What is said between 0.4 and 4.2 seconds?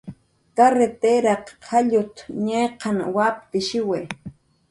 "Karritiraq jallut"" ñiqan waptishiwi"